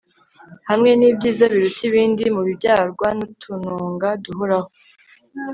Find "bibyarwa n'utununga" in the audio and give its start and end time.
2.47-4.07